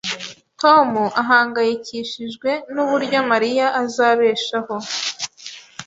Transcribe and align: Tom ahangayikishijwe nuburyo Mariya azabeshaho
Tom 0.61 0.89
ahangayikishijwe 1.21 2.49
nuburyo 2.73 3.19
Mariya 3.31 3.65
azabeshaho 3.83 4.75